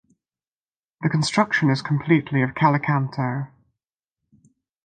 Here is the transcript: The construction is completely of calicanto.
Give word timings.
The 1.01 1.09
construction 1.09 1.69
is 1.69 1.83
completely 1.83 2.41
of 2.41 2.55
calicanto. 2.55 3.51